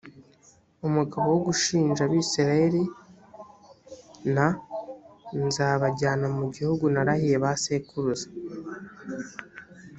umugabo 0.87 1.25
wo 1.33 1.39
gushinja 1.47 2.01
abisirayeli 2.05 2.83
n 4.35 4.37
nzabajyana 5.45 6.27
mu 6.37 6.45
gihugu 6.55 6.83
narahiye 6.93 7.35
ba 7.43 7.51
sekuruza 7.63 8.27